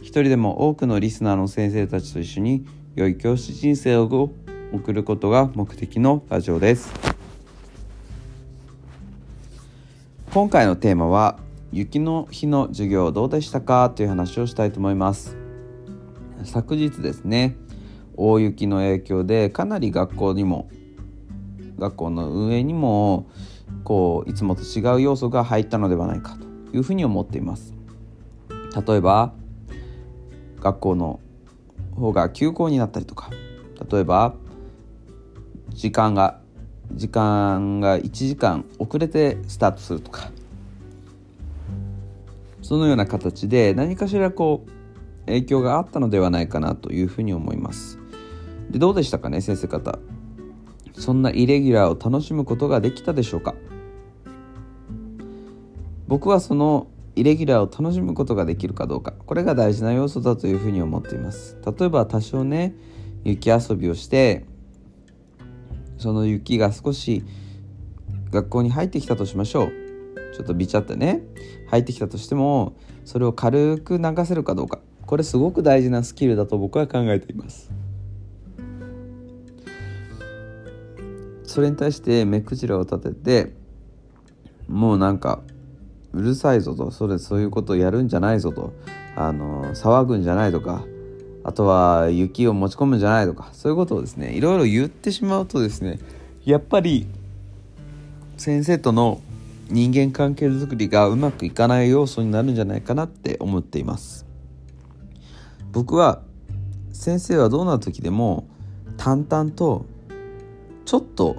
[0.00, 4.30] 一人でも多くのリスナーの先生たちと一緒に良い教師人生を
[4.72, 6.92] 送ることが目的のラジオです。
[10.32, 11.38] 今回のテーマは
[11.72, 15.36] 雪の日の授業どうでしたかという話をしたいと思います。
[16.44, 17.56] 昨日ですね
[18.16, 20.70] 大雪の影響でかなり学校にも
[21.78, 23.28] 学校の運営にも
[23.84, 27.74] こういつもと違う要素が入ったのではないかというふうに思っています。
[28.86, 29.34] 例えば
[30.60, 31.20] 学校の
[31.94, 33.30] 方が休校になったりとか
[33.90, 34.34] 例えば
[35.70, 36.40] 時間が
[36.92, 40.30] 時間が1時間遅れてスタートするとか
[42.62, 44.70] そのような形で何かしらこう
[45.26, 47.98] 影響があったのではないかなというふうに思います。
[48.70, 49.98] でどうでしたかね先生方。
[50.94, 53.54] そんなイレギュラーを楽しむことができたでしょうか。
[56.08, 56.88] 僕はその
[57.18, 59.12] イレギュラーを楽しむことができるかどうか。
[59.12, 61.56] これが大事な要素だというふうに思っています。
[61.64, 62.74] 例えば多少ね
[63.24, 64.44] 雪遊びをして
[65.96, 67.24] その雪が少し
[68.30, 69.72] 学校に入ってきたとしましょう。
[70.34, 71.22] ちょっとビチャってね
[71.70, 74.78] 入ってきたとしてもそれを軽く流せるかどうか。
[75.04, 77.72] これすごく大事なスキルだと僕は考えています。
[81.42, 83.54] それに対して目くじらを立てて
[84.68, 85.40] もうなんか
[86.18, 86.90] うるさいぞと。
[86.90, 88.72] それそういうことをやるんじゃないぞと。
[89.14, 90.84] あの騒ぐんじゃないとか。
[91.44, 93.50] あとは雪を持ち込むんじゃないとか。
[93.52, 96.00] そういうことをですねいろいろ言ってしまうとですね
[96.44, 97.06] やっぱり
[98.36, 99.20] 先生との
[99.68, 104.26] 人間関係づくりがうまくいかない要素になるんじゃないかなって思っています。
[105.70, 106.20] 僕は
[106.92, 108.48] 先生はどんな時でも
[108.96, 109.86] 淡々と
[110.84, 111.36] ちょっと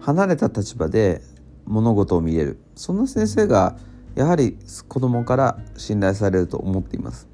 [0.00, 1.22] 離れた立場で
[1.66, 2.58] 物事を見れる。
[2.74, 3.76] そんな先生が
[4.14, 4.56] やはり
[4.88, 7.28] 子供から信頼されると思っています。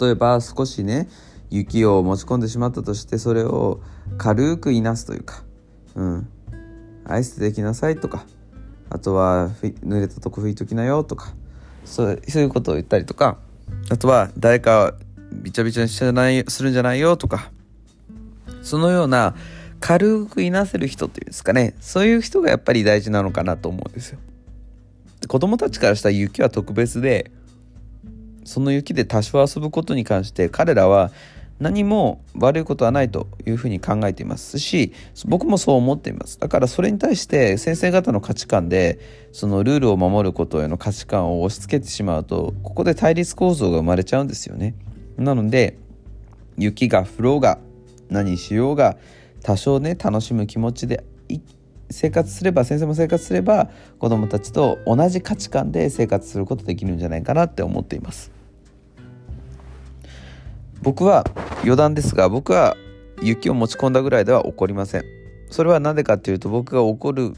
[0.00, 1.08] 例えば少しね
[1.50, 3.80] 雪を持ち込んでしまったとしてそれを
[4.18, 5.42] 軽くいなすというか
[5.94, 6.28] うん。
[7.08, 8.26] アイスできなさいとか
[8.90, 11.34] あとは濡れたとこ拭いときなよとか
[11.84, 13.38] そうそういうことを言ったりとか
[13.90, 14.94] あとは誰か
[15.32, 17.52] びちゃびちゃにしないするんじゃないよとか
[18.62, 19.34] そのような
[19.80, 21.74] 軽くいなせる人っていうんですかね。
[21.80, 24.18] そういう人がやっぱり大事なのかなと思うんですよ。
[25.28, 27.30] 子供たちからしたら雪は特別で
[28.44, 31.10] その雪で多少遊ぶことに関して彼らは
[31.58, 34.92] 何も悪いことはないというふうに考えていますし
[35.24, 36.38] 僕もそう思っています。
[36.38, 39.00] だからそれに対して先生方の価値観で
[39.32, 44.74] そのルールを守ることへの価値観を押し付けてしまうとここで対立構造が生まれちゃうんですよね。
[45.16, 45.78] なので
[46.58, 47.58] 雪が降ろうが
[48.10, 48.96] 何しようが
[49.46, 51.04] 多少ね楽しむ気持ちで
[51.88, 53.70] 生活すれば先生も生活すれば
[54.00, 58.32] 子どもたちと同じ価値観で生活することできるんじゃないかなって思っています。
[60.82, 61.24] 僕は
[61.62, 62.76] 余談ですが僕は
[63.22, 65.04] 雪を持ち込んだぐらいでは怒りません。
[65.48, 67.34] それは何でかっていうと僕が怒る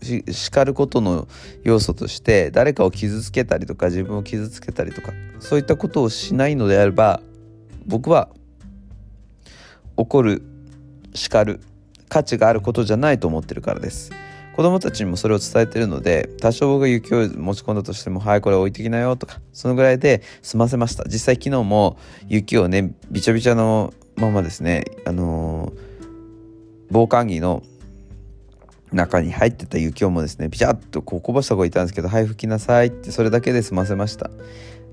[0.00, 1.28] し叱ることの
[1.62, 7.20] 要素として誰かを傷つけたりとか自分を傷つけたりとかそういったことをしないのであれば
[7.84, 8.30] 僕は
[9.98, 10.51] 怒る
[11.14, 11.60] 叱る
[12.08, 14.10] 価値があることじゃないと思ってるからです。
[14.54, 21.04] 子供たちにもそれを伝えてるので多少僕が雪を持ち込んだとしても「はいこれ置いてきなよ」とかそのぐらいで済ませました。
[21.04, 21.96] 実際昨日も
[22.28, 25.72] 雪をねびちゃびちゃのままですねあのー、
[26.90, 27.62] 防寒着の
[28.92, 34.30] 中に入ってた雪をもですねピチャッとこうこぼした子がいたんですけど「はい拭きなさい」ってそれだけで済ませました。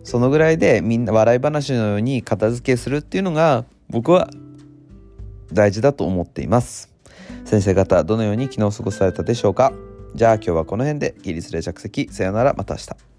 [0.06, 4.30] そのぐらいでみんな笑い話のように片付けするっていうのが僕は
[5.54, 6.90] 大事だと思っています。
[7.46, 9.74] 先生方どのように昨日過ごされたでしょうか？
[10.16, 13.19] じゃあ今日はこの辺で起立で着席さよならまた明日。